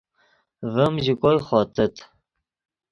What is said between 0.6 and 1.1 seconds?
ڤیم